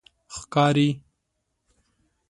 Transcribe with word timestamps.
ښکاری 0.35 0.89